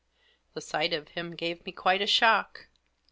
[0.55, 2.69] The sight of him gave me quite a shock.